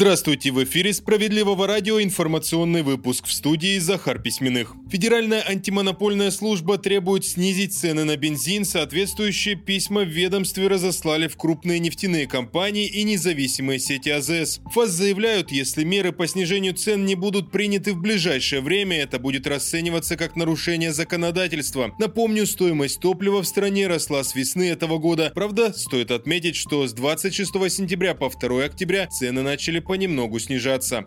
Здравствуйте, 0.00 0.52
в 0.52 0.62
эфире 0.62 0.92
«Справедливого 0.92 1.66
радио» 1.66 2.00
информационный 2.00 2.84
выпуск 2.84 3.26
в 3.26 3.32
студии 3.32 3.80
Захар 3.80 4.22
Письменных. 4.22 4.76
Федеральная 4.88 5.42
антимонопольная 5.44 6.30
служба 6.30 6.78
требует 6.78 7.24
снизить 7.24 7.74
цены 7.74 8.04
на 8.04 8.16
бензин, 8.16 8.64
соответствующие 8.64 9.56
письма 9.56 10.02
в 10.02 10.08
ведомстве 10.08 10.68
разослали 10.68 11.26
в 11.26 11.36
крупные 11.36 11.80
нефтяные 11.80 12.28
компании 12.28 12.86
и 12.86 13.02
независимые 13.02 13.80
сети 13.80 14.10
АЗС. 14.10 14.60
ФАС 14.72 14.90
заявляют, 14.90 15.50
если 15.50 15.82
меры 15.82 16.12
по 16.12 16.28
снижению 16.28 16.74
цен 16.74 17.04
не 17.04 17.16
будут 17.16 17.50
приняты 17.50 17.92
в 17.92 18.00
ближайшее 18.00 18.60
время, 18.60 18.98
это 18.98 19.18
будет 19.18 19.48
расцениваться 19.48 20.16
как 20.16 20.36
нарушение 20.36 20.92
законодательства. 20.92 21.92
Напомню, 21.98 22.46
стоимость 22.46 23.00
топлива 23.00 23.42
в 23.42 23.48
стране 23.48 23.88
росла 23.88 24.22
с 24.22 24.36
весны 24.36 24.70
этого 24.70 24.98
года. 24.98 25.32
Правда, 25.34 25.72
стоит 25.72 26.12
отметить, 26.12 26.54
что 26.54 26.86
с 26.86 26.92
26 26.92 27.50
сентября 27.68 28.14
по 28.14 28.30
2 28.30 28.64
октября 28.64 29.08
цены 29.08 29.42
начали 29.42 29.87
понемногу 29.88 30.38
снижаться. 30.38 31.04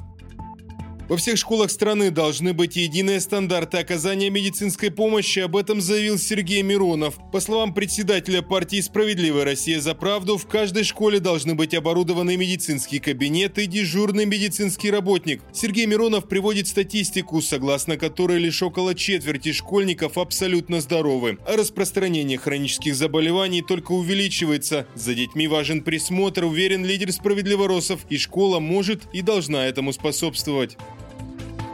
Во 1.12 1.18
всех 1.18 1.38
школах 1.38 1.70
страны 1.72 2.10
должны 2.10 2.54
быть 2.54 2.78
единые 2.78 3.20
стандарты 3.20 3.80
оказания 3.80 4.30
медицинской 4.30 4.90
помощи, 4.92 5.40
об 5.40 5.58
этом 5.58 5.82
заявил 5.82 6.18
Сергей 6.18 6.62
Миронов. 6.62 7.16
По 7.34 7.42
словам 7.42 7.74
председателя 7.74 8.42
партии 8.42 8.80
«Справедливая 8.80 9.44
Россия 9.44 9.82
за 9.82 9.94
правду», 9.94 10.38
в 10.38 10.48
каждой 10.48 10.86
школе 10.86 11.20
должны 11.20 11.54
быть 11.54 11.74
оборудованы 11.74 12.38
медицинские 12.38 13.02
кабинеты 13.02 13.66
и 13.66 13.68
дежурный 13.68 14.24
медицинский 14.24 14.90
работник. 14.90 15.42
Сергей 15.52 15.86
Миронов 15.86 16.30
приводит 16.30 16.70
статистику, 16.70 17.42
согласно 17.42 17.98
которой 17.98 18.40
лишь 18.40 18.64
около 18.64 18.96
четверти 18.96 19.52
школьников 19.52 20.18
абсолютно 20.18 20.80
здоровы. 20.80 21.40
А 21.46 21.58
распространение 21.58 22.38
хронических 22.38 22.96
заболеваний 22.96 23.62
только 23.62 23.92
увеличивается. 23.92 24.88
За 24.96 25.14
детьми 25.14 25.50
важен 25.50 25.82
присмотр, 25.82 26.46
уверен 26.46 26.86
лидер 26.86 27.12
«Справедливоросов», 27.12 28.06
и 28.10 28.18
школа 28.18 28.62
может 28.62 29.02
и 29.12 29.22
должна 29.22 29.66
этому 29.66 29.92
способствовать. 29.92 30.78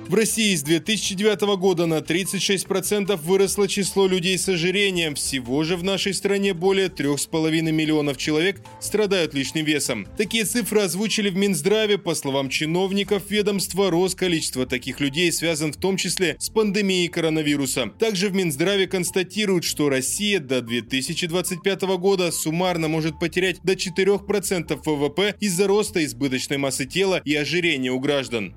В 0.08 0.14
России 0.14 0.56
с 0.56 0.64
2009 0.64 1.58
года 1.58 1.86
на 1.86 1.98
36% 1.98 3.18
выросло 3.18 3.68
число 3.68 4.08
людей 4.08 4.38
с 4.38 4.48
ожирением. 4.48 5.16
Всего 5.16 5.66
же 5.66 5.76
в 5.76 5.84
нашей 5.84 6.14
стране 6.14 6.54
более 6.54 6.88
3,5 6.88 7.72
миллионов 7.74 8.16
человек 8.16 8.62
страдают 8.80 9.34
лишним 9.34 9.66
весом. 9.66 10.08
Такие 10.18 10.46
цифры 10.46 10.80
озвучили 10.80 11.30
в 11.30 11.36
Минздраве. 11.36 11.98
По 11.98 12.16
словам 12.16 12.48
чиновников 12.48 13.24
ведомства, 13.30 13.92
рост 13.92 14.18
количества 14.18 14.66
таких 14.66 15.02
людей 15.02 15.30
связан 15.34 15.74
в 15.74 15.78
том 15.78 15.98
числе 15.98 16.38
с 16.40 16.50
пандемией 16.50 17.10
коронавируса. 17.10 17.92
Также 18.00 18.30
в 18.30 18.34
Минздраве 18.34 18.88
констатируют, 18.88 19.66
что 19.66 19.90
Россия 19.90 20.40
до 20.40 20.62
2025 20.62 21.82
года 21.98 22.32
суммарно 22.32 22.88
может 22.88 23.20
потерять 23.20 23.60
до 23.64 23.74
4% 23.74 24.80
ВВП 24.86 25.36
из-за 25.42 25.68
роста 25.68 26.06
избыточной 26.06 26.60
массы 26.60 26.86
тела 26.86 27.22
и 27.26 27.36
ожирения 27.36 27.92
у 27.92 28.00
граждан. 28.00 28.56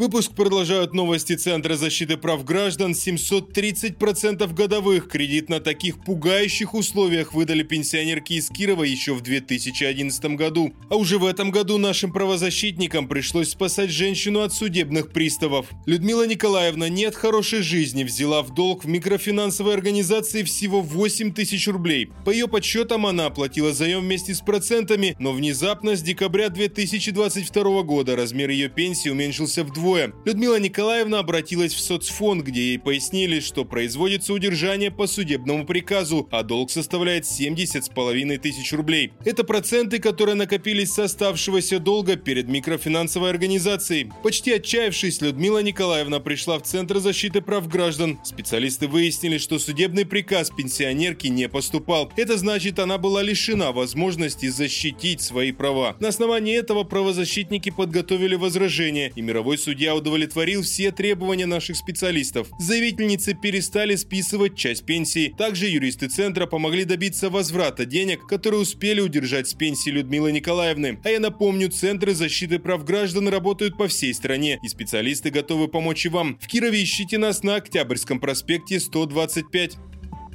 Выпуск 0.00 0.32
продолжают 0.32 0.94
новости 0.94 1.36
Центра 1.36 1.74
защиты 1.74 2.16
прав 2.16 2.42
граждан. 2.42 2.92
730% 2.92 4.50
годовых 4.54 5.08
кредит 5.08 5.50
на 5.50 5.60
таких 5.60 6.02
пугающих 6.02 6.72
условиях 6.72 7.34
выдали 7.34 7.62
пенсионерки 7.62 8.32
из 8.32 8.48
Кирова 8.48 8.84
еще 8.84 9.12
в 9.12 9.20
2011 9.20 10.24
году. 10.36 10.72
А 10.88 10.96
уже 10.96 11.18
в 11.18 11.26
этом 11.26 11.50
году 11.50 11.76
нашим 11.76 12.14
правозащитникам 12.14 13.08
пришлось 13.08 13.50
спасать 13.50 13.90
женщину 13.90 14.40
от 14.40 14.54
судебных 14.54 15.12
приставов. 15.12 15.66
Людмила 15.84 16.26
Николаевна 16.26 16.88
не 16.88 17.04
от 17.04 17.14
хорошей 17.14 17.60
жизни 17.60 18.02
взяла 18.02 18.40
в 18.42 18.54
долг 18.54 18.84
в 18.84 18.88
микрофинансовой 18.88 19.74
организации 19.74 20.44
всего 20.44 20.80
8 20.80 21.34
тысяч 21.34 21.68
рублей. 21.68 22.08
По 22.24 22.30
ее 22.30 22.48
подсчетам 22.48 23.04
она 23.04 23.26
оплатила 23.26 23.74
заем 23.74 24.00
вместе 24.00 24.34
с 24.34 24.40
процентами, 24.40 25.14
но 25.18 25.32
внезапно 25.32 25.94
с 25.94 26.00
декабря 26.00 26.48
2022 26.48 27.82
года 27.82 28.16
размер 28.16 28.48
ее 28.48 28.70
пенсии 28.70 29.10
уменьшился 29.10 29.62
вдвое 29.62 29.89
вдвое. 29.90 30.12
Людмила 30.24 30.58
Николаевна 30.60 31.18
обратилась 31.18 31.74
в 31.74 31.80
соцфонд, 31.80 32.44
где 32.44 32.60
ей 32.60 32.78
пояснили, 32.78 33.40
что 33.40 33.64
производится 33.64 34.32
удержание 34.32 34.90
по 34.90 35.06
судебному 35.06 35.66
приказу, 35.66 36.28
а 36.30 36.42
долг 36.42 36.70
составляет 36.70 37.26
70 37.26 37.84
с 37.84 37.88
половиной 37.88 38.38
тысяч 38.38 38.72
рублей. 38.72 39.12
Это 39.24 39.42
проценты, 39.42 39.98
которые 39.98 40.36
накопились 40.36 40.92
с 40.92 40.98
оставшегося 40.98 41.80
долга 41.80 42.16
перед 42.16 42.48
микрофинансовой 42.48 43.30
организацией. 43.30 44.10
Почти 44.22 44.52
отчаявшись, 44.52 45.20
Людмила 45.20 45.62
Николаевна 45.62 46.20
пришла 46.20 46.58
в 46.58 46.62
Центр 46.62 46.98
защиты 46.98 47.40
прав 47.40 47.66
граждан. 47.68 48.18
Специалисты 48.24 48.86
выяснили, 48.86 49.38
что 49.38 49.58
судебный 49.58 50.06
приказ 50.06 50.50
пенсионерки 50.50 51.26
не 51.26 51.48
поступал. 51.48 52.12
Это 52.16 52.36
значит, 52.36 52.78
она 52.78 52.98
была 52.98 53.22
лишена 53.22 53.72
возможности 53.72 54.48
защитить 54.48 55.20
свои 55.20 55.52
права. 55.52 55.96
На 55.98 56.08
основании 56.08 56.56
этого 56.56 56.84
правозащитники 56.84 57.70
подготовили 57.70 58.36
возражение, 58.36 59.12
и 59.16 59.22
мировой 59.22 59.58
судья 59.58 59.79
судья 59.80 59.96
удовлетворил 59.96 60.60
все 60.60 60.92
требования 60.92 61.46
наших 61.46 61.74
специалистов. 61.74 62.48
Заявительницы 62.58 63.32
перестали 63.32 63.96
списывать 63.96 64.54
часть 64.54 64.84
пенсии. 64.84 65.34
Также 65.38 65.68
юристы 65.68 66.08
центра 66.08 66.44
помогли 66.44 66.84
добиться 66.84 67.30
возврата 67.30 67.86
денег, 67.86 68.26
которые 68.26 68.60
успели 68.60 69.00
удержать 69.00 69.48
с 69.48 69.54
пенсии 69.54 69.88
Людмилы 69.88 70.32
Николаевны. 70.32 71.00
А 71.02 71.08
я 71.08 71.18
напомню, 71.18 71.70
центры 71.70 72.12
защиты 72.12 72.58
прав 72.58 72.84
граждан 72.84 73.28
работают 73.28 73.78
по 73.78 73.88
всей 73.88 74.12
стране, 74.12 74.60
и 74.62 74.68
специалисты 74.68 75.30
готовы 75.30 75.66
помочь 75.66 76.04
и 76.04 76.10
вам. 76.10 76.38
В 76.42 76.46
Кирове 76.46 76.82
ищите 76.82 77.16
нас 77.16 77.42
на 77.42 77.54
Октябрьском 77.54 78.20
проспекте 78.20 78.80
125. 78.80 79.78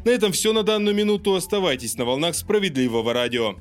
На 0.05 0.09
этом 0.09 0.31
все 0.31 0.53
на 0.53 0.63
данную 0.63 0.95
минуту. 0.95 1.35
Оставайтесь 1.35 1.97
на 1.97 2.05
волнах 2.05 2.33
справедливого 2.33 3.13
радио. 3.13 3.57